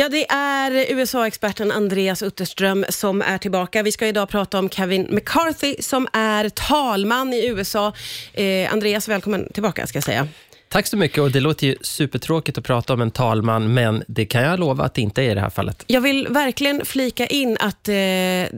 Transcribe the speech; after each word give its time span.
Ja, 0.00 0.08
det 0.08 0.30
är 0.30 0.92
USA-experten 0.92 1.72
Andreas 1.72 2.22
Utterström 2.22 2.84
som 2.88 3.22
är 3.22 3.38
tillbaka. 3.38 3.82
Vi 3.82 3.92
ska 3.92 4.06
idag 4.06 4.28
prata 4.28 4.58
om 4.58 4.70
Kevin 4.70 5.06
McCarthy 5.10 5.76
som 5.80 6.08
är 6.12 6.48
talman 6.48 7.32
i 7.32 7.46
USA. 7.46 7.92
Eh, 8.32 8.72
Andreas, 8.72 9.08
välkommen 9.08 9.52
tillbaka 9.52 9.86
ska 9.86 9.96
jag 9.96 10.04
säga. 10.04 10.28
Tack 10.72 10.86
så 10.86 10.96
mycket 10.96 11.18
och 11.18 11.30
det 11.30 11.40
låter 11.40 11.66
ju 11.66 11.76
supertråkigt 11.80 12.58
att 12.58 12.64
prata 12.64 12.92
om 12.92 13.00
en 13.00 13.10
talman, 13.10 13.74
men 13.74 14.04
det 14.08 14.26
kan 14.26 14.42
jag 14.42 14.60
lova 14.60 14.84
att 14.84 14.94
det 14.94 15.00
inte 15.00 15.22
är 15.22 15.30
i 15.30 15.34
det 15.34 15.40
här 15.40 15.50
fallet. 15.50 15.84
Jag 15.86 16.00
vill 16.00 16.28
verkligen 16.30 16.84
flika 16.84 17.26
in 17.26 17.56
att 17.60 17.88
eh, 17.88 17.94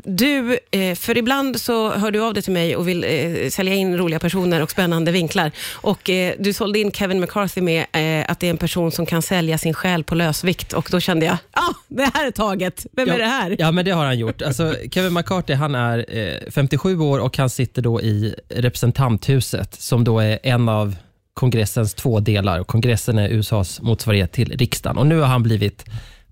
du, 0.05 0.59
eh, 0.71 0.95
för 0.95 1.19
ibland 1.19 1.61
så 1.61 1.91
hör 1.91 2.11
du 2.11 2.21
av 2.21 2.35
dig 2.35 2.43
till 2.43 2.53
mig 2.53 2.77
och 2.77 2.89
vill 2.89 3.05
eh, 3.05 3.49
sälja 3.51 3.75
in 3.75 3.99
roliga 3.99 4.19
personer 4.19 4.63
och 4.63 4.71
spännande 4.71 5.13
vinklar. 5.13 5.51
Och 5.75 6.11
eh, 6.11 6.35
Du 6.39 6.53
sålde 6.53 6.79
in 6.79 6.93
Kevin 6.93 7.21
McCarthy 7.21 7.61
med 7.61 7.81
eh, 7.93 8.31
att 8.31 8.41
det 8.41 8.47
är 8.47 8.51
en 8.51 8.57
person 8.57 8.93
som 8.93 9.07
kan 9.07 9.23
sälja 9.23 9.59
sin 9.59 9.75
själ 9.75 10.05
på 10.05 10.15
lösvikt 10.15 10.73
och 10.73 10.89
då 10.91 11.01
kände 11.01 11.27
jag, 11.27 11.37
ja, 11.53 11.61
ah, 11.61 11.75
det 11.89 12.11
här 12.15 12.27
är 12.27 12.31
taget. 12.31 12.87
Vem 12.93 13.09
ja, 13.09 13.15
är 13.15 13.19
det 13.19 13.27
här? 13.27 13.57
Ja, 13.59 13.73
men 13.73 13.85
det 13.85 13.91
har 13.91 14.05
han 14.05 14.19
gjort. 14.19 14.43
Alltså, 14.43 14.75
Kevin 14.91 15.13
McCarthy 15.13 15.55
han 15.55 15.75
är 15.75 16.51
57 16.51 16.99
år 17.01 17.19
och 17.19 17.39
han 17.39 17.51
sitter 17.51 17.83
då 17.83 18.01
i 18.01 18.35
representanthuset 18.49 19.75
som 19.75 20.05
då 20.05 20.19
är 20.19 20.39
en 20.43 20.69
av 20.69 20.97
kongressens 21.35 21.95
två 21.95 22.21
delar. 22.21 22.59
Och 22.59 22.67
kongressen 22.67 23.19
är 23.19 23.29
USAs 23.29 23.81
motsvarighet 23.81 24.33
till 24.33 24.57
riksdagen. 24.59 24.99
Och 24.99 25.07
nu 25.07 25.21
har 25.21 25.27
han 25.27 25.43
blivit 25.43 25.85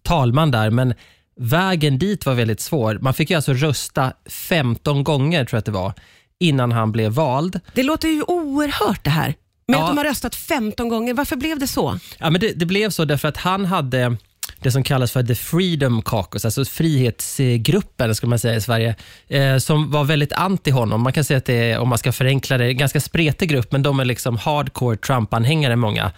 talman 0.03 0.51
där, 0.51 0.71
men 0.71 0.95
vägen 1.37 1.99
dit 1.99 2.27
var 2.27 2.35
väldigt 2.35 2.61
svår. 2.61 2.99
Man 3.01 3.15
fick 3.15 3.31
ju 3.31 3.37
alltså 3.37 3.53
rösta 3.53 4.13
15 4.27 5.05
gånger, 5.05 5.45
tror 5.45 5.57
jag 5.57 5.59
att 5.59 5.65
det 5.65 5.73
var, 5.73 5.93
innan 6.41 6.73
han 6.73 6.93
blev 6.93 7.13
vald. 7.13 7.61
Det 7.75 7.83
låter 7.83 8.09
ju 8.09 8.23
oerhört 8.23 9.05
det 9.05 9.11
här. 9.11 9.35
Med 9.69 9.79
ja. 9.79 9.83
att 9.83 9.91
de 9.91 9.97
har 9.99 10.05
röstat 10.05 10.35
15 10.35 10.89
gånger. 10.89 11.15
Varför 11.15 11.37
blev 11.37 11.59
det 11.59 11.67
så? 11.67 11.99
Ja, 12.19 12.31
men 12.31 12.41
det, 12.41 12.53
det 12.53 12.67
blev 12.67 12.91
så 12.91 13.05
därför 13.05 13.29
att 13.29 13.37
han 13.37 13.65
hade 13.65 14.17
det 14.63 14.73
som 14.73 14.83
kallas 14.83 15.13
för 15.13 15.23
The 15.23 15.35
Freedom 15.35 16.03
Caucus, 16.03 16.45
alltså 16.45 16.65
frihetsgruppen 16.65 18.15
ska 18.15 18.27
man 18.27 18.39
säga 18.39 18.57
i 18.57 18.61
Sverige, 18.61 18.95
eh, 19.29 19.59
som 19.59 19.91
var 19.91 20.05
väldigt 20.05 20.33
anti 20.33 20.71
honom. 20.71 21.03
Man 21.03 21.13
kan 21.13 21.25
säga 21.25 21.39
att 21.39 21.45
det 21.45 21.71
är, 21.71 21.79
om 21.79 21.89
man 21.89 21.99
ska 21.99 22.13
förenkla 22.13 22.59
det, 22.59 22.65
en 22.65 22.77
ganska 22.77 23.01
spretig 23.01 23.49
grupp, 23.49 23.73
men 23.73 23.83
de 23.83 24.01
är 24.01 24.05
liksom 24.05 24.37
hardcore 24.37 24.97
Trump-anhängare 24.97 25.77
många. 25.77 26.13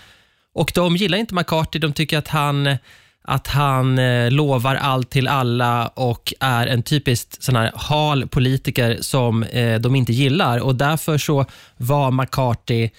Och 0.54 0.72
de 0.74 0.96
gillar 0.96 1.18
inte 1.18 1.34
McCarthy, 1.34 1.78
de 1.78 1.92
tycker 1.92 2.18
att 2.18 2.28
han 2.28 2.76
att 3.24 3.46
han 3.46 3.98
eh, 3.98 4.30
lovar 4.30 4.74
allt 4.74 5.10
till 5.10 5.28
alla 5.28 5.86
och 5.86 6.34
är 6.40 6.66
en 6.66 6.82
typiskt 6.82 7.42
sån 7.42 7.56
här 7.56 7.72
hal 7.74 8.28
politiker 8.28 8.98
som 9.00 9.42
eh, 9.42 9.80
de 9.80 9.96
inte 9.96 10.12
gillar. 10.12 10.58
Och 10.58 10.74
Därför 10.74 11.18
så 11.18 11.46
var 11.76 12.10
McCarthy 12.10 12.90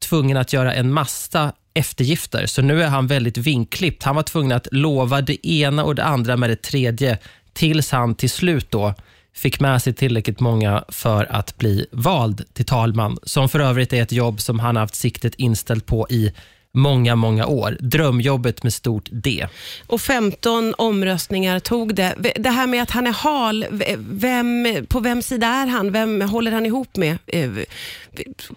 tvungen 0.00 0.36
att 0.36 0.52
göra 0.52 0.74
en 0.74 0.92
massa 0.92 1.52
eftergifter. 1.74 2.46
Så 2.46 2.62
nu 2.62 2.82
är 2.82 2.88
han 2.88 3.06
väldigt 3.06 3.38
vinklippt. 3.38 4.02
Han 4.02 4.16
var 4.16 4.22
tvungen 4.22 4.52
att 4.52 4.68
lova 4.72 5.20
det 5.20 5.46
ena 5.46 5.84
och 5.84 5.94
det 5.94 6.04
andra 6.04 6.36
med 6.36 6.50
det 6.50 6.62
tredje 6.62 7.18
tills 7.52 7.90
han 7.90 8.14
till 8.14 8.30
slut 8.30 8.70
då 8.70 8.94
fick 9.34 9.60
med 9.60 9.82
sig 9.82 9.94
tillräckligt 9.94 10.40
många 10.40 10.84
för 10.88 11.32
att 11.32 11.58
bli 11.58 11.86
vald 11.90 12.44
till 12.52 12.64
talman, 12.64 13.18
som 13.22 13.48
för 13.48 13.60
övrigt 13.60 13.92
är 13.92 14.02
ett 14.02 14.12
jobb 14.12 14.40
som 14.40 14.60
han 14.60 14.76
haft 14.76 14.94
siktet 14.94 15.34
inställt 15.34 15.86
på 15.86 16.06
i 16.10 16.32
många, 16.72 17.14
många 17.14 17.46
år. 17.46 17.76
Drömjobbet 17.80 18.62
med 18.62 18.72
stort 18.72 19.08
D. 19.12 19.46
Och 19.86 20.00
15 20.00 20.74
omröstningar 20.78 21.60
tog 21.60 21.94
det. 21.94 22.14
Det 22.36 22.50
här 22.50 22.66
med 22.66 22.82
att 22.82 22.90
han 22.90 23.06
är 23.06 23.12
hal, 23.12 23.66
vem, 23.98 24.86
på 24.88 25.00
vems 25.00 25.26
sida 25.26 25.46
är 25.46 25.66
han? 25.66 25.92
Vem 25.92 26.20
håller 26.20 26.52
han 26.52 26.66
ihop 26.66 26.96
med? 26.96 27.18
Eh, 27.26 27.50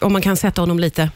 om 0.02 0.14
man 0.14 0.22
kan 0.22 0.38
sätta 0.38 0.62
honom 0.62 0.80
lite. 0.80 1.10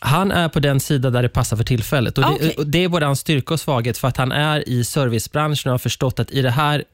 Han 0.00 0.32
är 0.32 0.48
på 0.48 0.60
den 0.60 0.80
sida 0.80 1.10
där 1.10 1.22
det 1.22 1.28
passar 1.28 1.56
för 1.56 1.64
tillfället. 1.64 2.18
Och 2.18 2.24
det, 2.24 2.30
okay. 2.30 2.54
och 2.54 2.66
det 2.66 2.84
är 2.84 2.88
både 2.88 3.06
hans 3.06 3.20
styrka 3.20 3.54
och 3.54 3.60
svaghet 3.60 3.98
för 3.98 4.08
att 4.08 4.16
han 4.16 4.32
är 4.32 4.68
i 4.68 4.84
servicebranschen 4.84 5.70
och 5.70 5.72
har 5.72 5.78
förstått 5.78 6.18
att 6.18 6.30
i, 6.30 6.42
det 6.42 6.50
här, 6.50 6.84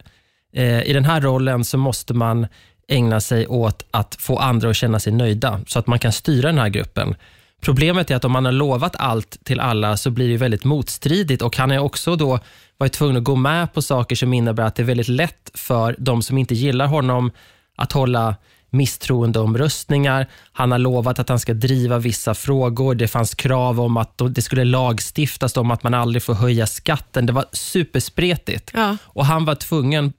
eh, 0.54 0.82
i 0.82 0.92
den 0.92 1.04
här 1.04 1.20
rollen 1.20 1.64
så 1.64 1.78
måste 1.78 2.14
man 2.14 2.46
ägna 2.88 3.20
sig 3.20 3.46
åt 3.46 3.86
att 3.90 4.16
få 4.20 4.38
andra 4.38 4.70
att 4.70 4.76
känna 4.76 5.00
sig 5.00 5.12
nöjda 5.12 5.60
så 5.66 5.78
att 5.78 5.86
man 5.86 5.98
kan 5.98 6.12
styra 6.12 6.48
den 6.48 6.58
här 6.58 6.68
gruppen. 6.68 7.14
Problemet 7.60 8.10
är 8.10 8.16
att 8.16 8.24
om 8.24 8.32
man 8.32 8.44
har 8.44 8.52
lovat 8.52 8.96
allt 8.98 9.44
till 9.44 9.60
alla 9.60 9.96
så 9.96 10.10
blir 10.10 10.28
det 10.28 10.36
väldigt 10.36 10.64
motstridigt 10.64 11.42
och 11.42 11.56
han 11.56 11.70
är 11.70 11.78
också 11.78 12.16
då 12.16 12.38
varit 12.78 12.92
tvungen 12.92 13.16
att 13.16 13.24
gå 13.24 13.36
med 13.36 13.72
på 13.72 13.82
saker 13.82 14.16
som 14.16 14.32
innebär 14.32 14.62
att 14.62 14.74
det 14.74 14.82
är 14.82 14.86
väldigt 14.86 15.08
lätt 15.08 15.50
för 15.54 15.96
de 15.98 16.22
som 16.22 16.38
inte 16.38 16.54
gillar 16.54 16.86
honom 16.86 17.30
att 17.76 17.92
hålla 17.92 18.36
misstroendeomröstningar. 18.72 20.26
Han 20.52 20.72
har 20.72 20.78
lovat 20.78 21.18
att 21.18 21.28
han 21.28 21.38
ska 21.38 21.54
driva 21.54 21.98
vissa 21.98 22.34
frågor. 22.34 22.94
Det 22.94 23.08
fanns 23.08 23.34
krav 23.34 23.80
om 23.80 23.96
att 23.96 24.20
det 24.30 24.42
skulle 24.42 24.64
lagstiftas 24.64 25.56
om 25.56 25.70
att 25.70 25.82
man 25.82 25.94
aldrig 25.94 26.22
får 26.22 26.34
höja 26.34 26.66
skatten. 26.66 27.26
Det 27.26 27.32
var 27.32 27.44
superspretigt. 27.52 28.70
Ja. 28.74 28.96
Och 29.02 29.26
han 29.26 29.44
var 29.44 29.54
tvungen 29.54 30.12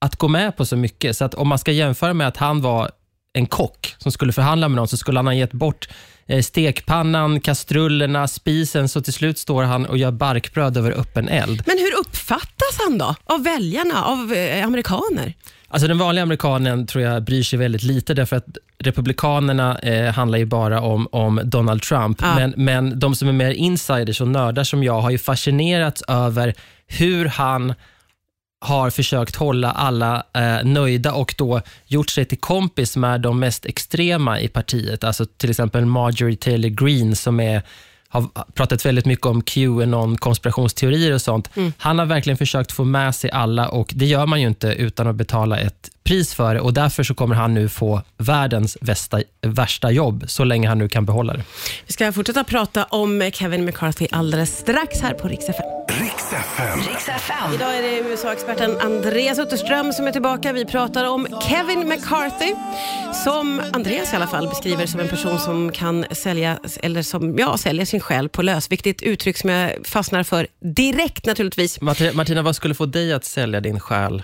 att 0.00 0.16
gå 0.16 0.28
med 0.28 0.56
på 0.56 0.66
så 0.66 0.76
mycket. 0.76 1.16
Så 1.16 1.24
att 1.24 1.34
om 1.34 1.48
man 1.48 1.58
ska 1.58 1.72
jämföra 1.72 2.14
med 2.14 2.28
att 2.28 2.36
han 2.36 2.62
var 2.62 2.90
en 3.32 3.46
kock 3.46 3.94
som 3.98 4.12
skulle 4.12 4.32
förhandla 4.32 4.68
med 4.68 4.76
någon, 4.76 4.88
så 4.88 4.96
skulle 4.96 5.18
han 5.18 5.26
ha 5.26 5.34
gett 5.34 5.52
bort 5.52 5.88
eh, 6.26 6.42
stekpannan, 6.42 7.40
kastrullerna, 7.40 8.28
spisen, 8.28 8.88
så 8.88 9.00
till 9.00 9.12
slut 9.12 9.38
står 9.38 9.62
han 9.62 9.86
och 9.86 9.98
gör 9.98 10.10
barkbröd 10.10 10.76
över 10.76 10.90
öppen 10.90 11.28
eld. 11.28 11.62
Men 11.66 11.78
hur 11.78 11.98
uppfattas 12.00 12.78
han 12.84 12.98
då? 12.98 13.14
Av 13.24 13.42
väljarna, 13.42 14.04
av 14.04 14.32
eh, 14.32 14.66
amerikaner? 14.66 15.34
Alltså 15.72 15.88
den 15.88 15.98
vanliga 15.98 16.22
amerikanen 16.22 16.86
tror 16.86 17.04
jag 17.04 17.22
bryr 17.22 17.42
sig 17.42 17.58
väldigt 17.58 17.82
lite 17.82 18.14
därför 18.14 18.36
att 18.36 18.46
Republikanerna 18.78 19.78
eh, 19.78 20.12
handlar 20.12 20.38
ju 20.38 20.44
bara 20.44 20.80
om, 20.80 21.08
om 21.12 21.40
Donald 21.44 21.82
Trump. 21.82 22.22
Ah. 22.22 22.34
Men, 22.34 22.54
men 22.56 22.98
de 22.98 23.14
som 23.14 23.28
är 23.28 23.32
mer 23.32 23.50
insiders 23.50 24.20
och 24.20 24.28
nördar 24.28 24.64
som 24.64 24.82
jag 24.82 25.00
har 25.00 25.10
ju 25.10 25.18
fascinerats 25.18 26.02
över 26.08 26.54
hur 26.86 27.26
han 27.26 27.74
har 28.60 28.90
försökt 28.90 29.36
hålla 29.36 29.72
alla 29.72 30.22
eh, 30.34 30.64
nöjda 30.64 31.12
och 31.12 31.34
då 31.38 31.60
gjort 31.86 32.10
sig 32.10 32.24
till 32.24 32.38
kompis 32.38 32.96
med 32.96 33.20
de 33.20 33.40
mest 33.40 33.66
extrema 33.66 34.40
i 34.40 34.48
partiet. 34.48 35.04
Alltså 35.04 35.26
till 35.26 35.50
exempel 35.50 35.86
Marjorie 35.86 36.36
Taylor 36.36 36.68
Greene 36.68 37.16
som 37.16 37.40
är 37.40 37.62
har 38.12 38.28
pratat 38.54 38.86
väldigt 38.86 39.06
mycket 39.06 39.26
om 39.26 39.42
Qanon, 39.42 40.18
konspirationsteorier 40.18 41.14
och 41.14 41.22
sånt. 41.22 41.56
Mm. 41.56 41.72
Han 41.78 41.98
har 41.98 42.06
verkligen 42.06 42.36
försökt 42.36 42.72
få 42.72 42.84
med 42.84 43.14
sig 43.14 43.30
alla 43.30 43.68
och 43.68 43.92
det 43.94 44.06
gör 44.06 44.26
man 44.26 44.40
ju 44.40 44.46
inte 44.46 44.68
utan 44.68 45.06
att 45.06 45.16
betala 45.16 45.58
ett 45.58 45.90
pris 46.04 46.34
för 46.34 46.54
det 46.54 46.60
och 46.60 46.74
därför 46.74 47.02
så 47.02 47.14
kommer 47.14 47.34
han 47.34 47.54
nu 47.54 47.68
få 47.68 48.02
världens 48.18 48.78
värsta, 48.80 49.22
värsta 49.42 49.90
jobb 49.90 50.24
så 50.26 50.44
länge 50.44 50.68
han 50.68 50.78
nu 50.78 50.88
kan 50.88 51.06
behålla 51.06 51.32
det. 51.32 51.44
Vi 51.86 51.92
ska 51.92 52.12
fortsätta 52.12 52.44
prata 52.44 52.84
om 52.84 53.30
Kevin 53.34 53.64
McCarthy 53.64 54.06
alldeles 54.10 54.58
strax 54.58 55.00
här 55.00 55.14
på 55.14 55.28
Rix 55.28 55.48
FM. 55.48 55.89
Rix 56.00 56.32
FM. 56.32 57.54
Idag 57.54 57.78
är 57.78 57.82
det 57.82 58.10
USA-experten 58.10 58.80
Andreas 58.80 59.38
Utterström 59.38 59.92
som 59.92 60.06
är 60.06 60.12
tillbaka. 60.12 60.52
Vi 60.52 60.64
pratar 60.64 61.04
om 61.04 61.26
Kevin 61.42 61.88
McCarthy 61.88 62.54
som 63.24 63.62
Andreas 63.72 64.12
i 64.12 64.16
alla 64.16 64.26
fall 64.26 64.48
beskriver 64.48 64.86
som 64.86 65.00
en 65.00 65.08
person 65.08 65.38
som 65.38 65.72
kan 65.72 66.04
sälja, 66.10 66.58
eller 66.82 67.02
som 67.02 67.38
ja, 67.38 67.58
säljer 67.58 67.84
sin 67.84 68.00
själ 68.00 68.28
på 68.28 68.42
lös. 68.42 68.70
Vilket 68.70 69.02
uttryck 69.02 69.36
som 69.36 69.50
jag 69.50 69.86
fastnar 69.86 70.22
för 70.22 70.46
direkt 70.74 71.26
naturligtvis. 71.26 71.80
Martina, 71.80 72.42
vad 72.42 72.56
skulle 72.56 72.74
få 72.74 72.86
dig 72.86 73.12
att 73.12 73.24
sälja 73.24 73.60
din 73.60 73.80
själ 73.80 74.22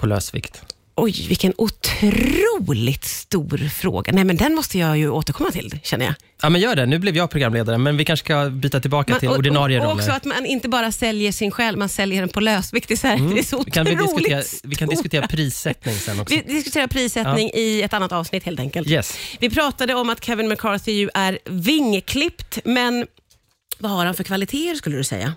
på 0.00 0.06
lösvikt? 0.06 0.62
Oj, 1.00 1.26
vilken 1.28 1.52
otroligt 1.56 3.04
stor 3.04 3.68
fråga. 3.68 4.12
Nej, 4.12 4.24
men 4.24 4.36
den 4.36 4.54
måste 4.54 4.78
jag 4.78 4.98
ju 4.98 5.10
återkomma 5.10 5.50
till, 5.50 5.78
känner 5.82 6.04
jag. 6.04 6.14
Ja, 6.42 6.48
men 6.48 6.60
gör 6.60 6.76
det. 6.76 6.86
Nu 6.86 6.98
blev 6.98 7.16
jag 7.16 7.30
programledare, 7.30 7.78
men 7.78 7.96
vi 7.96 8.04
kanske 8.04 8.24
ska 8.24 8.50
byta 8.50 8.80
tillbaka 8.80 9.12
man, 9.12 9.20
till 9.20 9.28
ordinarie 9.28 9.78
och, 9.78 9.84
och 9.84 9.90
roller. 9.90 10.02
också 10.02 10.12
att 10.12 10.24
man 10.24 10.46
inte 10.46 10.68
bara 10.68 10.92
säljer 10.92 11.32
sin 11.32 11.50
själ, 11.50 11.76
man 11.76 11.88
säljer 11.88 12.20
den 12.20 12.28
på 12.28 12.40
lösvikt. 12.40 12.88
Det 12.88 13.04
är 13.04 13.16
mm. 13.16 13.34
det 13.34 13.40
är 13.40 13.44
så 13.44 13.56
otroligt 13.56 13.74
kan 13.74 13.84
vi, 13.84 13.94
diskutera, 13.94 14.42
vi 14.62 14.74
kan 14.76 14.88
diskutera 14.88 15.26
prissättning 15.26 15.94
sen 15.94 16.20
också. 16.20 16.34
Vi 16.34 16.54
diskuterar 16.54 16.86
prissättning 16.86 17.50
ja. 17.54 17.60
i 17.60 17.82
ett 17.82 17.94
annat 17.94 18.12
avsnitt 18.12 18.44
helt 18.44 18.60
enkelt. 18.60 18.88
Yes. 18.88 19.18
Vi 19.38 19.50
pratade 19.50 19.94
om 19.94 20.10
att 20.10 20.24
Kevin 20.24 20.48
McCarthy 20.48 20.92
ju 20.92 21.10
är 21.14 21.38
vingklippt, 21.44 22.58
men 22.64 23.06
vad 23.78 23.90
har 23.90 24.06
han 24.06 24.14
för 24.14 24.24
kvaliteter 24.24 24.74
skulle 24.74 24.96
du 24.96 25.04
säga? 25.04 25.34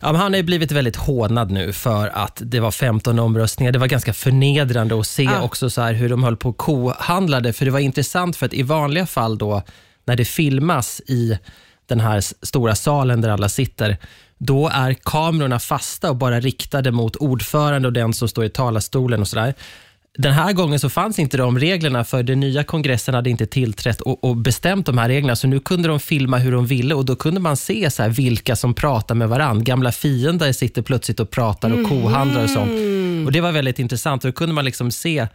Ja, 0.00 0.16
han 0.16 0.34
har 0.34 0.42
blivit 0.42 0.72
väldigt 0.72 0.96
hånad 0.96 1.50
nu 1.50 1.72
för 1.72 2.08
att 2.08 2.42
det 2.44 2.60
var 2.60 2.70
15 2.70 3.18
omröstningar. 3.18 3.72
Det 3.72 3.78
var 3.78 3.86
ganska 3.86 4.12
förnedrande 4.12 5.00
att 5.00 5.06
se 5.06 5.22
ja. 5.22 5.42
också 5.42 5.70
så 5.70 5.82
hur 5.82 6.08
de 6.08 6.24
höll 6.24 6.36
på 6.36 6.48
och 6.48 6.56
kohandlade. 6.56 7.52
För 7.52 7.64
det 7.64 7.70
var 7.70 7.80
intressant 7.80 8.36
för 8.36 8.46
att 8.46 8.54
i 8.54 8.62
vanliga 8.62 9.06
fall 9.06 9.38
då 9.38 9.62
när 10.04 10.16
det 10.16 10.24
filmas 10.24 11.00
i 11.06 11.38
den 11.86 12.00
här 12.00 12.20
stora 12.46 12.74
salen 12.74 13.20
där 13.20 13.28
alla 13.28 13.48
sitter, 13.48 13.96
då 14.38 14.68
är 14.68 14.94
kamerorna 14.94 15.58
fasta 15.58 16.10
och 16.10 16.16
bara 16.16 16.40
riktade 16.40 16.90
mot 16.90 17.16
ordförande 17.16 17.88
och 17.88 17.92
den 17.92 18.12
som 18.12 18.28
står 18.28 18.44
i 18.44 18.50
talarstolen 18.50 19.20
och 19.20 19.28
sådär. 19.28 19.54
Den 20.18 20.32
här 20.32 20.52
gången 20.52 20.80
så 20.80 20.90
fanns 20.90 21.18
inte 21.18 21.36
de 21.36 21.58
reglerna 21.58 22.04
för 22.04 22.22
den 22.22 22.40
nya 22.40 22.64
kongressen 22.64 23.14
hade 23.14 23.30
inte 23.30 23.46
tillträtt 23.46 24.00
och, 24.00 24.24
och, 24.24 24.36
bestämt 24.36 24.86
de 24.86 24.98
här 24.98 25.08
reglerna. 25.08 25.36
Så 25.36 25.46
nu 25.46 25.60
kunde 25.60 25.88
de 25.88 26.00
filma 26.00 26.38
hur 26.38 26.52
de 26.52 26.66
ville 26.66 26.94
och 26.94 27.04
då 27.04 27.16
kunde 27.16 27.40
man 27.40 27.56
se 27.56 27.90
så 27.90 28.08
vilka 28.08 28.56
som 28.56 28.74
pratar 28.74 29.14
med 29.14 29.28
varandra. 29.28 29.64
Gamla 29.64 29.92
fiender 29.92 30.52
sitter 30.52 30.82
plötsligt 30.82 31.20
och 31.20 31.30
pratar 31.30 31.70
och 31.70 31.88
kohandlar 31.88 32.42
och 32.42 32.50
sånt. 32.50 32.70
Och 33.26 33.32
Det 33.32 33.40
var 33.40 33.52
väldigt 33.52 33.78
intressant. 33.78 34.22
Då 34.22 34.32
kunde 34.32 34.54
man 34.54 34.64
liksom 34.64 34.90
se 34.90 35.28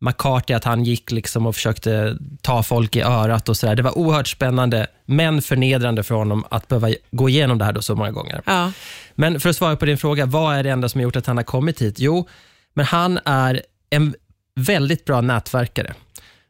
McCarthy, 0.00 0.54
att 0.54 0.64
han 0.64 0.84
gick 0.84 1.10
liksom 1.10 1.46
och 1.46 1.54
försökte 1.54 2.16
ta 2.40 2.62
folk 2.62 2.96
i 2.96 3.00
örat 3.00 3.48
och 3.48 3.56
sådär. 3.56 3.74
Det 3.74 3.82
var 3.82 3.98
oerhört 3.98 4.28
spännande, 4.28 4.86
men 5.06 5.42
förnedrande 5.42 6.02
för 6.02 6.14
honom 6.14 6.44
att 6.50 6.68
behöva 6.68 6.88
gå 7.10 7.28
igenom 7.28 7.58
det 7.58 7.64
här 7.64 7.72
då 7.72 7.82
så 7.82 7.94
många 7.94 8.10
gånger. 8.10 8.42
Ja. 8.46 8.72
Men 9.14 9.40
för 9.40 9.50
att 9.50 9.56
svara 9.56 9.76
på 9.76 9.84
din 9.84 9.98
fråga, 9.98 10.26
vad 10.26 10.56
är 10.56 10.62
det 10.62 10.70
enda 10.70 10.88
som 10.88 10.98
har 10.98 11.02
gjort 11.02 11.16
att 11.16 11.26
han 11.26 11.36
har 11.36 11.44
kommit 11.44 11.82
hit? 11.82 11.94
Jo, 11.98 12.28
men 12.74 12.86
han 12.86 13.18
är 13.24 13.62
en 13.90 14.14
väldigt 14.60 15.04
bra 15.04 15.20
nätverkare. 15.20 15.94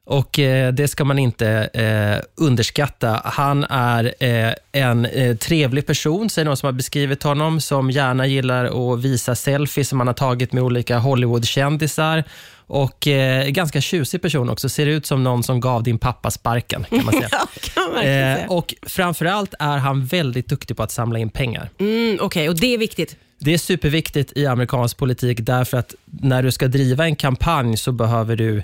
Och 0.06 0.38
eh, 0.38 0.72
Det 0.72 0.88
ska 0.88 1.04
man 1.04 1.18
inte 1.18 1.48
eh, 1.74 2.44
underskatta. 2.44 3.20
Han 3.24 3.64
är 3.64 4.14
eh, 4.20 4.52
en 4.72 5.06
eh, 5.06 5.36
trevlig 5.36 5.86
person, 5.86 6.30
säger 6.30 6.46
någon 6.46 6.56
som 6.56 6.66
har 6.66 6.72
beskrivit 6.72 7.22
honom, 7.22 7.60
som 7.60 7.90
gärna 7.90 8.26
gillar 8.26 8.92
att 8.92 9.00
visa 9.00 9.34
selfies 9.34 9.88
som 9.88 10.00
han 10.00 10.06
har 10.06 10.14
tagit 10.14 10.52
med 10.52 10.62
olika 10.62 10.98
Hollywoodkändisar. 10.98 12.24
Och 12.66 13.06
eh, 13.08 13.48
ganska 13.48 13.80
tjusig 13.80 14.22
person 14.22 14.48
också. 14.50 14.68
Ser 14.68 14.86
ut 14.86 15.06
som 15.06 15.22
någon 15.24 15.42
som 15.42 15.60
gav 15.60 15.82
din 15.82 15.98
pappa 15.98 16.30
sparken, 16.30 16.84
kan 16.90 17.04
man 17.04 17.14
säga. 17.20 17.28
ja, 17.30 17.46
kan 17.74 17.92
man 17.92 18.02
säga. 18.02 18.46
och 18.48 18.74
Framförallt 18.82 19.54
är 19.58 19.76
han 19.78 20.04
väldigt 20.04 20.48
duktig 20.48 20.76
på 20.76 20.82
att 20.82 20.90
samla 20.90 21.18
in 21.18 21.30
pengar. 21.30 21.70
Mm, 21.78 22.14
Okej, 22.14 22.26
okay. 22.26 22.48
och 22.48 22.60
det 22.60 22.74
är 22.74 22.78
viktigt. 22.78 23.16
Det 23.44 23.54
är 23.54 23.58
superviktigt 23.58 24.32
i 24.36 24.46
amerikansk 24.46 24.96
politik 24.96 25.38
därför 25.40 25.78
att 25.78 25.94
när 26.04 26.42
du 26.42 26.52
ska 26.52 26.68
driva 26.68 27.04
en 27.04 27.16
kampanj 27.16 27.76
så 27.76 27.92
behöver 27.92 28.36
du 28.36 28.62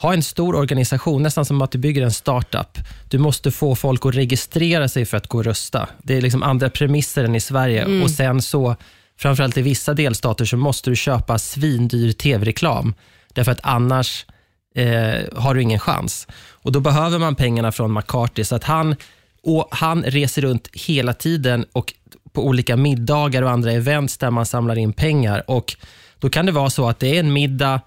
ha 0.00 0.14
en 0.14 0.22
stor 0.22 0.54
organisation, 0.54 1.22
nästan 1.22 1.44
som 1.44 1.62
att 1.62 1.70
du 1.70 1.78
bygger 1.78 2.02
en 2.02 2.12
startup. 2.12 2.78
Du 3.08 3.18
måste 3.18 3.50
få 3.50 3.74
folk 3.74 4.06
att 4.06 4.14
registrera 4.14 4.88
sig 4.88 5.04
för 5.04 5.16
att 5.16 5.26
gå 5.26 5.38
och 5.38 5.44
rösta. 5.44 5.88
Det 6.02 6.16
är 6.16 6.20
liksom 6.20 6.42
andra 6.42 6.70
premisser 6.70 7.24
än 7.24 7.34
i 7.34 7.40
Sverige. 7.40 7.82
Mm. 7.84 8.02
Och 8.02 8.10
sen 8.10 8.42
så, 8.42 8.76
framförallt 9.18 9.56
i 9.56 9.62
vissa 9.62 9.94
delstater, 9.94 10.44
så 10.44 10.56
måste 10.56 10.90
du 10.90 10.96
köpa 10.96 11.38
svindyr 11.38 12.12
tv-reklam. 12.12 12.94
Därför 13.32 13.52
att 13.52 13.60
annars 13.62 14.26
eh, 14.74 15.36
har 15.36 15.54
du 15.54 15.62
ingen 15.62 15.78
chans. 15.78 16.26
Och 16.50 16.72
Då 16.72 16.80
behöver 16.80 17.18
man 17.18 17.34
pengarna 17.34 17.72
från 17.72 17.92
McCarthy. 17.92 18.44
Så 18.44 18.56
att 18.56 18.64
han, 18.64 18.96
och 19.42 19.68
han 19.70 20.02
reser 20.02 20.42
runt 20.42 20.68
hela 20.72 21.14
tiden 21.14 21.64
och 21.72 21.94
på 22.32 22.46
olika 22.46 22.76
middagar 22.76 23.42
och 23.42 23.50
andra 23.50 23.72
events 23.72 24.18
där 24.18 24.30
man 24.30 24.46
samlar 24.46 24.78
in 24.78 24.92
pengar. 24.92 25.44
Och 25.46 25.76
Då 26.18 26.30
kan 26.30 26.46
det 26.46 26.52
vara 26.52 26.70
så 26.70 26.88
att 26.88 26.98
det 26.98 27.16
är 27.16 27.20
en 27.20 27.32
middag 27.32 27.80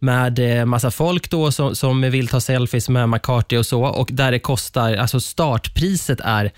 med 0.00 0.58
eh, 0.58 0.64
massa 0.64 0.90
folk 0.90 1.30
då 1.30 1.52
som, 1.52 1.74
som 1.74 2.00
vill 2.00 2.28
ta 2.28 2.40
selfies 2.40 2.88
med 2.88 3.08
McCarthy 3.08 3.56
och 3.56 3.66
så 3.66 3.84
och 3.84 4.08
där 4.12 4.30
det 4.30 4.38
kostar, 4.38 4.96
alltså 4.96 5.20
startpriset 5.20 6.20
är 6.20 6.52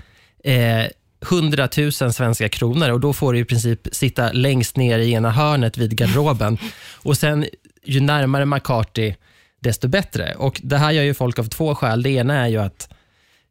eh, 0.44 0.86
100 1.22 1.68
000 1.76 1.92
svenska 1.92 2.48
kronor 2.48 2.90
och 2.90 3.00
då 3.00 3.12
får 3.12 3.32
du 3.32 3.38
i 3.38 3.44
princip 3.44 3.88
sitta 3.92 4.32
längst 4.32 4.76
ner 4.76 4.98
i 4.98 5.12
ena 5.12 5.30
hörnet 5.30 5.78
vid 5.78 5.96
garderoben. 5.96 6.58
och 7.02 7.16
sen 7.16 7.46
ju 7.84 8.00
närmare 8.00 8.44
McCarthy, 8.44 9.14
desto 9.60 9.88
bättre. 9.88 10.34
Och 10.34 10.60
Det 10.64 10.76
här 10.76 10.90
gör 10.90 11.02
ju 11.02 11.14
folk 11.14 11.38
av 11.38 11.44
två 11.44 11.74
skäl. 11.74 12.02
Det 12.02 12.10
ena 12.10 12.34
är 12.34 12.48
ju 12.48 12.58
att 12.58 12.88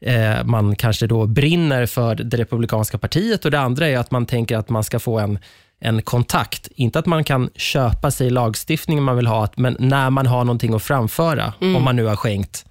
eh, 0.06 0.44
man 0.44 0.76
kanske 0.76 1.08
då 1.08 1.26
brinner 1.26 1.86
för 1.86 2.16
det 2.16 2.38
republikanska 2.38 2.98
partiet 2.98 3.46
och 3.46 3.52
det 3.52 3.60
andra 3.60 3.88
är 3.88 3.98
att 3.98 4.12
man 4.12 4.26
tänker 4.26 4.58
att 4.58 4.70
man 4.70 4.84
ska 4.84 5.00
få 5.00 5.20
en 5.20 5.40
en 5.80 6.02
kontakt. 6.02 6.70
Inte 6.76 7.00
att 7.00 7.06
man 7.06 7.24
kan 7.24 7.50
köpa 7.56 8.12
sig 8.12 8.30
lagstiftningen 8.30 9.04
man 9.04 9.16
vill 9.16 9.28
ha, 9.28 9.50
men 9.56 9.76
när 9.80 10.10
man 10.10 10.28
har 10.28 10.44
någonting 10.44 10.74
att 10.74 10.84
framföra, 10.84 11.54
mm. 11.62 11.76
om 11.76 11.84
man 11.84 11.96
nu 11.96 12.06
har 12.06 12.16
skänkt 12.16 12.66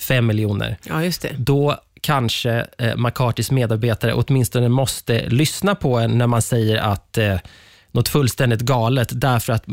fem 0.00 0.26
miljoner, 0.26 0.76
ja, 0.82 1.10
då 1.36 1.76
kanske 2.00 2.66
eh, 2.78 2.96
McCartys 2.96 3.50
medarbetare 3.50 4.14
åtminstone 4.14 4.68
måste 4.68 5.28
lyssna 5.28 5.74
på 5.74 5.98
en 5.98 6.18
när 6.18 6.26
man 6.26 6.42
säger 6.42 6.76
att 6.76 7.18
eh, 7.18 7.36
något 7.92 8.08
fullständigt 8.08 8.60
galet, 8.60 9.08
därför 9.12 9.52
att 9.52 9.64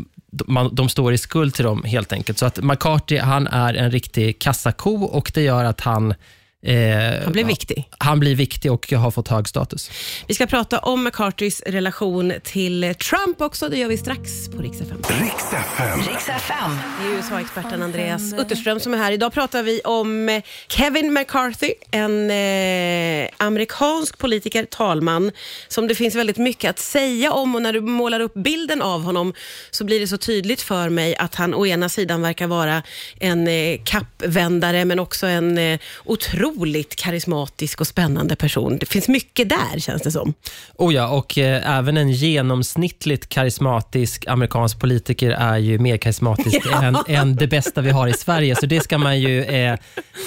man, 0.46 0.74
de 0.74 0.88
står 0.88 1.12
i 1.12 1.18
skuld 1.18 1.54
till 1.54 1.64
dem 1.64 1.84
helt 1.84 2.12
enkelt. 2.12 2.38
Så 2.38 2.46
att 2.46 2.62
McCarthy, 2.62 3.18
han 3.18 3.46
är 3.46 3.74
en 3.74 3.90
riktig 3.90 4.38
kassako 4.38 5.04
och 5.04 5.30
det 5.34 5.42
gör 5.42 5.64
att 5.64 5.80
han 5.80 6.14
Eh, 6.62 7.22
han 7.24 7.32
blir 7.32 7.44
viktig. 7.44 7.88
Han 7.98 8.20
blir 8.20 8.34
viktig 8.34 8.72
och 8.72 8.92
har 8.92 9.10
fått 9.10 9.28
hög 9.28 9.48
status. 9.48 9.90
Vi 10.26 10.34
ska 10.34 10.46
prata 10.46 10.78
om 10.78 11.04
McCartys 11.04 11.62
relation 11.66 12.32
till 12.44 12.94
Trump 12.94 13.40
också. 13.40 13.68
Det 13.68 13.78
gör 13.78 13.88
vi 13.88 13.98
strax 13.98 14.48
på 14.48 14.62
Rix 14.62 14.80
FM. 14.80 14.98
Rix 15.20 15.52
FM. 15.52 16.00
Rix 16.00 16.28
FM. 16.28 16.70
Det 17.00 17.08
är 17.08 17.16
USA-experten 17.16 17.82
Andreas 17.82 18.32
Utterström 18.32 18.80
som 18.80 18.94
är 18.94 18.98
här. 18.98 19.12
Idag 19.12 19.32
pratar 19.32 19.62
vi 19.62 19.80
om 19.84 20.40
Kevin 20.68 21.12
McCarthy, 21.12 21.74
en 21.90 22.30
eh, 22.30 23.28
amerikansk 23.36 24.18
politiker, 24.18 24.64
talman, 24.64 25.32
som 25.68 25.88
det 25.88 25.94
finns 25.94 26.14
väldigt 26.14 26.38
mycket 26.38 26.70
att 26.70 26.78
säga 26.78 27.32
om 27.32 27.54
och 27.54 27.62
när 27.62 27.72
du 27.72 27.80
målar 27.80 28.20
upp 28.20 28.34
bilden 28.34 28.82
av 28.82 29.02
honom 29.02 29.34
så 29.70 29.84
blir 29.84 30.00
det 30.00 30.06
så 30.06 30.18
tydligt 30.18 30.62
för 30.62 30.88
mig 30.88 31.16
att 31.16 31.34
han 31.34 31.54
å 31.54 31.66
ena 31.66 31.88
sidan 31.88 32.22
verkar 32.22 32.46
vara 32.46 32.82
en 33.20 33.48
eh, 33.48 33.80
kappvändare 33.84 34.84
men 34.84 34.98
också 34.98 35.26
en 35.26 35.58
eh, 35.58 35.78
otrolig 36.04 36.47
otroligt 36.48 36.96
karismatisk 36.96 37.80
och 37.80 37.86
spännande 37.86 38.36
person. 38.36 38.78
Det 38.78 38.86
finns 38.86 39.08
mycket 39.08 39.48
där, 39.48 39.80
känns 39.80 40.02
det 40.02 40.10
som. 40.10 40.34
Oh 40.74 40.94
ja, 40.94 41.08
och 41.08 41.38
eh, 41.38 41.78
även 41.78 41.96
en 41.96 42.10
genomsnittligt 42.10 43.28
karismatisk 43.28 44.26
amerikansk 44.26 44.80
politiker 44.80 45.30
är 45.30 45.58
ju 45.58 45.78
mer 45.78 45.96
karismatisk 45.96 46.60
ja. 46.70 46.82
än, 46.82 46.96
än 47.08 47.36
det 47.36 47.46
bästa 47.46 47.80
vi 47.80 47.90
har 47.90 48.08
i 48.08 48.12
Sverige. 48.12 48.56
Så 48.56 48.66
det 48.66 48.80
ska 48.80 48.98
man 48.98 49.20
ju 49.20 49.42
eh, 49.42 49.78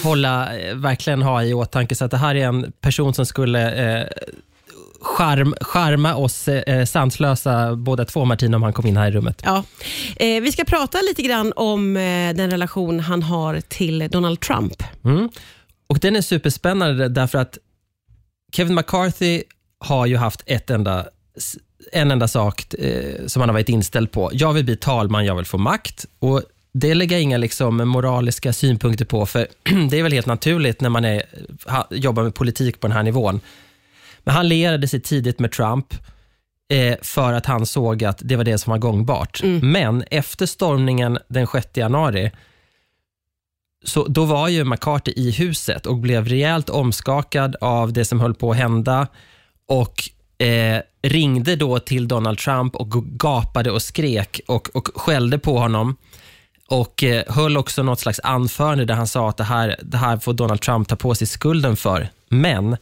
hålla, 0.04 0.58
eh, 0.58 0.76
verkligen 0.76 1.22
ha 1.22 1.44
i 1.44 1.54
åtanke. 1.54 1.96
Så 1.96 2.06
att 2.06 2.12
det 2.12 2.18
här 2.18 2.36
är 2.36 2.48
en 2.48 2.72
person 2.82 3.14
som 3.14 3.26
skulle 3.26 4.00
eh, 4.00 4.08
charm, 5.02 5.56
charma 5.62 6.16
oss 6.16 6.48
eh, 6.48 6.86
sanslösa 6.86 7.76
båda 7.76 8.06
två, 8.06 8.26
Martina, 8.26 8.58
om 8.58 8.64
han 8.64 8.74
kom 8.74 8.88
in 8.88 8.98
här 8.98 9.08
i 9.08 9.12
rummet. 9.12 9.42
Ja. 9.46 9.64
Eh, 10.16 10.42
vi 10.42 10.52
ska 10.52 10.64
prata 10.64 10.98
lite 11.02 11.22
grann 11.22 11.54
om 11.56 11.98
eh, 11.98 12.34
den 12.34 12.52
relation 12.52 13.00
han 13.00 13.24
har 13.24 13.62
till 13.62 14.08
Donald 14.12 14.40
Trump. 14.40 14.84
Mm. 15.06 15.30
Och 15.92 16.00
Den 16.00 16.16
är 16.16 16.22
superspännande 16.22 17.10
därför 17.10 17.38
att 17.38 17.58
Kevin 18.52 18.76
McCarthy 18.76 19.44
har 19.80 20.06
ju 20.06 20.18
haft 20.18 20.44
ett 20.46 20.70
enda, 20.70 21.06
en 21.92 22.12
enda 22.12 22.28
sak 22.28 22.74
eh, 22.74 23.26
som 23.28 23.40
han 23.40 23.50
har 23.50 23.54
varit 23.54 23.70
inställd 23.70 24.12
på. 24.12 24.30
Jag 24.34 24.54
vill 24.54 24.66
bli 24.66 24.76
talman, 24.76 25.26
jag 25.26 25.36
vill 25.36 25.46
få 25.46 25.58
makt. 25.58 26.06
Och 26.20 26.42
Det 26.74 26.94
lägger 26.94 27.16
jag 27.16 27.24
inga 27.24 27.38
liksom, 27.38 27.78
moraliska 27.78 28.54
synpunkter 28.54 29.06
på, 29.06 29.26
för 29.26 29.48
det 29.90 30.00
är 30.00 30.04
väl 30.04 30.12
helt 30.12 30.26
naturligt 30.26 30.82
när 30.82 30.90
man 30.90 31.06
är, 31.06 31.24
jobbar 31.90 32.24
med 32.24 32.36
politik 32.36 32.80
på 32.80 32.88
den 32.88 32.98
här 32.98 33.04
nivån. 33.04 33.40
Men 34.24 34.36
han 34.36 34.48
lierade 34.48 34.88
sig 34.88 35.02
tidigt 35.02 35.40
med 35.40 35.52
Trump 35.52 35.94
eh, 36.74 36.98
för 37.02 37.34
att 37.34 37.46
han 37.46 37.66
såg 37.66 38.04
att 38.04 38.22
det 38.24 38.36
var 38.36 38.44
det 38.44 38.58
som 38.58 38.72
var 38.72 38.78
gångbart. 38.78 39.44
Mm. 39.44 39.72
Men 39.72 40.04
efter 40.12 40.46
stormningen 40.46 41.20
den 41.28 41.48
6 41.48 41.68
januari 41.74 42.32
så 43.84 44.08
då 44.08 44.26
var 44.26 44.48
ju 44.48 44.64
McCarthy 44.64 45.12
i 45.16 45.32
huset 45.32 45.86
och 45.86 45.98
blev 45.98 46.28
rejält 46.28 46.70
omskakad 46.70 47.56
av 47.62 47.94
det 47.94 48.06
som 48.06 48.20
höll 48.20 48.34
på 48.34 48.52
att 48.52 48.58
hända 48.58 49.08
och 49.68 50.04
eh, 50.46 50.82
ringde 51.02 51.56
då 51.56 51.80
till 51.80 52.08
Donald 52.08 52.38
Trump 52.38 52.76
och 52.76 52.92
gapade 53.20 53.72
och 53.72 53.82
skrek 53.82 54.42
och, 54.48 54.70
och 54.74 54.90
skällde 54.96 55.40
på 55.40 55.58
honom 55.58 55.96
och 56.68 57.04
eh, 57.04 57.24
höll 57.28 57.58
också 57.58 57.84
något 57.84 58.00
slags 58.00 58.20
anförande 58.24 58.86
där 58.86 58.96
han 58.96 59.08
sa 59.08 59.30
att 59.30 59.38
det 59.38 59.44
här, 59.44 59.76
det 59.82 59.98
här 59.98 60.18
får 60.18 60.34
Donald 60.34 60.62
Trump 60.62 60.88
ta 60.88 60.96
på 60.96 61.16
sig 61.16 61.28
skulden 61.28 61.76
för. 61.76 62.10
Men 62.30 62.78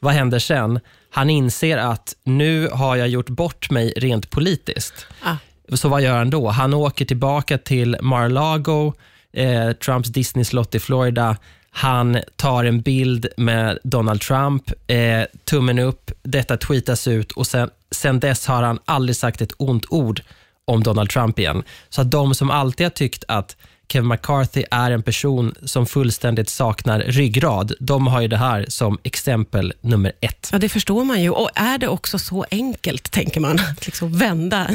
vad 0.00 0.14
händer 0.14 0.38
sen? 0.38 0.80
Han 1.10 1.30
inser 1.30 1.78
att 1.78 2.14
nu 2.24 2.68
har 2.68 2.96
jag 2.96 3.08
gjort 3.08 3.28
bort 3.28 3.70
mig 3.70 3.92
rent 3.96 4.30
politiskt. 4.30 5.06
Ah. 5.22 5.36
Så 5.72 5.88
vad 5.88 6.02
gör 6.02 6.18
han 6.18 6.30
då? 6.30 6.48
Han 6.48 6.74
åker 6.74 7.04
tillbaka 7.04 7.58
till 7.58 7.96
Mar-a-Lago 8.00 8.92
eh, 9.34 9.72
Trumps 9.72 10.08
Disney-slott 10.08 10.74
i 10.74 10.80
Florida. 10.80 11.36
Han 11.70 12.18
tar 12.36 12.64
en 12.64 12.80
bild 12.80 13.26
med 13.36 13.78
Donald 13.84 14.20
Trump, 14.20 14.72
eh, 14.86 15.22
tummen 15.44 15.78
upp, 15.78 16.10
detta 16.22 16.56
tweetas 16.56 17.08
ut 17.08 17.32
och 17.32 17.46
sen, 17.46 17.70
sen 17.90 18.20
dess 18.20 18.46
har 18.46 18.62
han 18.62 18.78
aldrig 18.84 19.16
sagt 19.16 19.40
ett 19.40 19.52
ont 19.56 19.84
ord 19.88 20.22
om 20.64 20.82
Donald 20.82 21.10
Trump 21.10 21.38
igen. 21.38 21.62
Så 21.88 22.00
att 22.00 22.10
de 22.10 22.34
som 22.34 22.50
alltid 22.50 22.84
har 22.84 22.90
tyckt 22.90 23.24
att 23.28 23.56
Kevin 23.88 24.08
McCarthy 24.08 24.64
är 24.70 24.90
en 24.90 25.02
person 25.02 25.54
som 25.64 25.86
fullständigt 25.86 26.48
saknar 26.48 27.00
ryggrad. 27.00 27.72
De 27.80 28.06
har 28.06 28.20
ju 28.20 28.28
det 28.28 28.36
här 28.36 28.66
som 28.68 28.98
exempel 29.02 29.72
nummer 29.80 30.12
ett. 30.20 30.48
Ja, 30.52 30.58
det 30.58 30.68
förstår 30.68 31.04
man 31.04 31.22
ju. 31.22 31.30
Och 31.30 31.50
är 31.54 31.78
det 31.78 31.88
också 31.88 32.18
så 32.18 32.46
enkelt, 32.50 33.10
tänker 33.10 33.40
man, 33.40 33.58
att 33.58 33.86
liksom 33.86 34.18
vända 34.18 34.68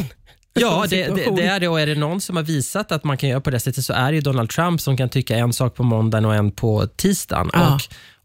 Ja, 0.62 0.86
det, 0.90 1.08
det, 1.08 1.36
det, 1.36 1.44
är 1.44 1.60
det. 1.60 1.68
Och 1.68 1.82
är 1.82 1.88
det 1.88 1.96
någon 1.96 2.22
som 2.22 2.36
har 2.36 2.44
visat 2.44 2.92
att 2.92 3.04
man 3.04 3.18
kan 3.18 3.30
göra 3.30 3.42
på 3.42 3.50
det 3.50 3.60
sättet 3.60 3.86
så 3.86 3.94
är 3.94 4.12
det 4.12 4.22
Donald 4.22 4.50
Trump 4.50 4.82
som 4.82 4.98
kan 4.98 5.10
tycka 5.10 5.36
en 5.38 5.54
sak 5.54 5.76
på 5.76 5.84
måndagen 5.84 6.26
och 6.26 6.36
en 6.36 6.52
på 6.52 6.88
tisdagen. 6.88 7.50
Ja. 7.54 7.76
Och, 7.76 7.82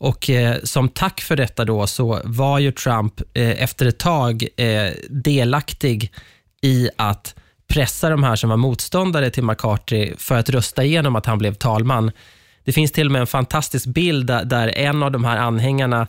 och 0.08 0.30
eh, 0.30 0.56
Som 0.62 0.88
tack 0.88 1.20
för 1.20 1.36
detta 1.36 1.64
då 1.64 1.86
så 1.86 2.20
var 2.24 2.58
ju 2.58 2.72
Trump 2.72 3.20
eh, 3.34 3.62
efter 3.62 3.86
ett 3.86 3.98
tag 3.98 4.48
eh, 4.56 4.92
delaktig 5.08 6.12
i 6.62 6.88
att 6.96 7.34
pressa 7.66 8.08
de 8.08 8.22
här 8.22 8.36
som 8.36 8.50
var 8.50 8.56
motståndare 8.56 9.30
till 9.30 9.44
McCarthy 9.44 10.12
för 10.18 10.38
att 10.38 10.50
rösta 10.50 10.84
igenom 10.84 11.16
att 11.16 11.26
han 11.26 11.38
blev 11.38 11.54
talman. 11.54 12.10
Det 12.64 12.72
finns 12.72 12.92
till 12.92 13.06
och 13.06 13.12
med 13.12 13.20
en 13.20 13.26
fantastisk 13.26 13.86
bild 13.86 14.26
där, 14.26 14.44
där 14.44 14.68
en 14.68 15.02
av 15.02 15.12
de 15.12 15.24
här 15.24 15.36
anhängarna 15.36 16.06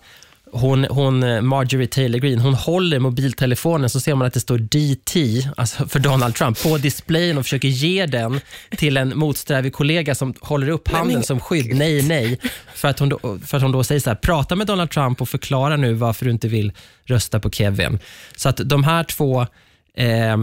hon, 0.55 0.85
hon, 0.89 1.45
Marjorie 1.47 1.87
Taylor 1.87 2.19
Greene, 2.19 2.41
hon 2.41 2.53
håller 2.53 2.99
mobiltelefonen 2.99 3.89
så 3.89 3.99
ser 3.99 4.15
man 4.15 4.27
att 4.27 4.33
det 4.33 4.39
står 4.39 4.57
DT, 4.57 5.49
alltså 5.57 5.87
för 5.87 5.99
Donald 5.99 6.35
Trump, 6.35 6.63
på 6.63 6.77
displayen 6.77 7.37
och 7.37 7.43
försöker 7.43 7.67
ge 7.67 8.05
den 8.05 8.39
till 8.69 8.97
en 8.97 9.17
motsträvig 9.17 9.73
kollega 9.73 10.15
som 10.15 10.33
håller 10.41 10.69
upp 10.69 10.87
handen 10.87 11.23
som 11.23 11.39
skydd. 11.39 11.75
Nej, 11.75 12.01
nej. 12.07 12.39
För 12.73 12.87
att 12.87 12.99
hon 12.99 13.09
då, 13.09 13.39
för 13.45 13.57
att 13.57 13.63
hon 13.63 13.71
då 13.71 13.83
säger 13.83 14.01
så 14.01 14.09
här, 14.09 14.17
prata 14.17 14.55
med 14.55 14.67
Donald 14.67 14.91
Trump 14.91 15.21
och 15.21 15.29
förklara 15.29 15.77
nu 15.77 15.93
varför 15.93 16.25
du 16.25 16.31
inte 16.31 16.47
vill 16.47 16.73
rösta 17.05 17.39
på 17.39 17.49
Kevin. 17.49 17.99
Så 18.35 18.49
att 18.49 18.57
de 18.65 18.83
här 18.83 19.03
två 19.03 19.41
eh, 19.97 20.37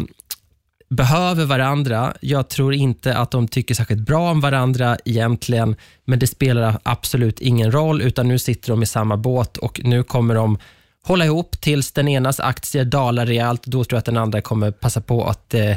behöver 0.92 1.44
varandra. 1.44 2.14
Jag 2.20 2.49
tror 2.49 2.75
inte 2.75 3.16
att 3.16 3.30
de 3.30 3.49
tycker 3.49 3.75
särskilt 3.75 4.00
bra 4.00 4.30
om 4.30 4.40
varandra 4.40 4.96
egentligen, 5.04 5.76
men 6.04 6.18
det 6.18 6.26
spelar 6.26 6.78
absolut 6.82 7.40
ingen 7.40 7.72
roll, 7.72 8.02
utan 8.02 8.28
nu 8.28 8.38
sitter 8.38 8.68
de 8.68 8.82
i 8.82 8.87
samma 8.87 9.16
båt 9.16 9.56
och 9.56 9.80
nu 9.84 10.02
kommer 10.02 10.34
de 10.34 10.58
hålla 11.04 11.25
ihop 11.25 11.61
tills 11.61 11.92
den 11.92 12.08
enas 12.08 12.40
aktier 12.40 12.84
dalar 12.84 13.26
rejält. 13.26 13.62
Då 13.64 13.84
tror 13.84 13.96
jag 13.96 13.99
att 13.99 14.04
den 14.04 14.16
andra 14.16 14.40
kommer 14.40 14.70
passa 14.70 15.00
på 15.00 15.25
att 15.25 15.54
eh, 15.54 15.76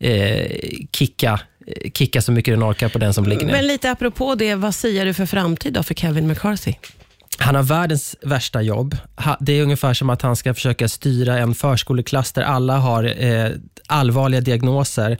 eh 0.00 0.46
kicka, 0.92 1.40
kicka 1.94 2.22
så 2.22 2.32
mycket 2.32 2.54
den 2.54 2.70
orkar 2.70 2.88
på 2.88 2.98
den 2.98 3.14
som 3.14 3.24
ligger 3.24 3.46
ner. 3.46 3.52
Men 3.52 3.66
lite 3.66 3.90
apropå 3.90 4.34
det, 4.34 4.54
vad 4.54 4.74
säger 4.74 5.04
du 5.04 5.14
för 5.14 5.26
framtid 5.26 5.72
då 5.72 5.82
för 5.82 5.94
Kevin 5.94 6.26
McCarthy? 6.26 6.74
Han 7.38 7.54
har 7.54 7.62
världens 7.62 8.16
värsta 8.22 8.62
jobb. 8.62 8.96
Det 9.40 9.52
är 9.52 9.62
ungefär 9.62 9.94
som 9.94 10.10
att 10.10 10.22
han 10.22 10.36
ska 10.36 10.54
försöka 10.54 10.88
styra 10.88 11.38
en 11.38 11.54
förskoleklass 11.54 12.32
där 12.32 12.42
alla 12.42 12.78
har 12.78 13.24
eh, 13.24 13.50
allvarliga 13.86 14.40
diagnoser 14.40 15.18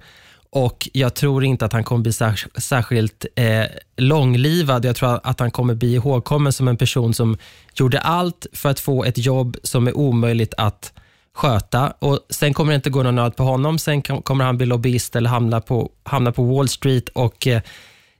och 0.52 0.88
jag 0.92 1.14
tror 1.14 1.44
inte 1.44 1.64
att 1.64 1.72
han 1.72 1.84
kommer 1.84 2.02
bli 2.02 2.12
särskilt 2.58 3.26
eh, 3.34 3.64
långlivad. 3.96 4.84
Jag 4.84 4.96
tror 4.96 5.20
att 5.22 5.40
han 5.40 5.50
kommer 5.50 5.74
bli 5.74 5.94
ihågkommen 5.94 6.52
som 6.52 6.68
en 6.68 6.76
person 6.76 7.14
som 7.14 7.38
gjorde 7.74 8.00
allt 8.00 8.46
för 8.52 8.68
att 8.68 8.80
få 8.80 9.04
ett 9.04 9.18
jobb 9.18 9.56
som 9.62 9.86
är 9.86 9.96
omöjligt 9.96 10.54
att 10.56 10.92
sköta. 11.34 11.92
Och 11.98 12.18
Sen 12.30 12.54
kommer 12.54 12.72
det 12.72 12.76
inte 12.76 12.90
gå 12.90 13.02
någon 13.02 13.14
nöd 13.14 13.36
på 13.36 13.42
honom. 13.42 13.78
Sen 13.78 14.02
kommer 14.02 14.44
han 14.44 14.56
bli 14.56 14.66
lobbyist 14.66 15.16
eller 15.16 15.30
hamna 15.30 15.60
på, 15.60 15.90
hamna 16.02 16.32
på 16.32 16.44
Wall 16.44 16.68
Street 16.68 17.08
och 17.08 17.46
eh, 17.46 17.62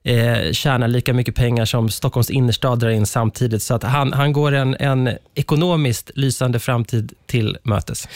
eh, 0.05 0.53
tjänar 0.53 0.89
lika 0.89 1.13
mycket 1.13 1.35
pengar 1.35 1.65
som 1.65 1.91
Stockholms 1.91 2.31
innerstad 2.31 2.79
drar 2.79 2.91
in 2.91 3.07
samtidigt. 3.07 3.63
Så 3.63 3.75
att 3.75 3.83
han, 3.83 4.13
han 4.13 4.33
går 4.33 4.53
en, 4.53 4.77
en 4.81 5.11
ekonomiskt 5.35 6.11
lysande 6.15 6.59
framtid 6.59 7.13
till 7.27 7.57
mötes. 7.63 8.09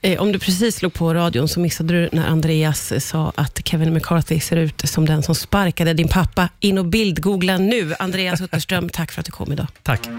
Eh, 0.00 0.20
om 0.20 0.32
du 0.32 0.38
precis 0.38 0.76
slog 0.76 0.92
på 0.92 1.14
radion 1.14 1.48
så 1.48 1.60
missade 1.60 1.94
du 1.94 2.08
när 2.12 2.26
Andreas 2.26 3.06
sa 3.06 3.32
att 3.34 3.68
Kevin 3.68 3.94
McCarthy 3.94 4.40
ser 4.40 4.56
ut 4.56 4.82
som 4.84 5.06
den 5.06 5.22
som 5.22 5.34
sparkade 5.34 5.92
din 5.94 6.08
pappa. 6.08 6.48
In 6.60 6.78
och 6.78 6.86
bildgoogla 6.86 7.58
nu. 7.58 7.94
Andreas 7.98 8.40
Utterström, 8.40 8.88
tack 8.88 9.12
för 9.12 9.20
att 9.20 9.26
du 9.26 9.32
kom 9.32 9.52
idag. 9.52 9.66
Tack. 9.82 10.10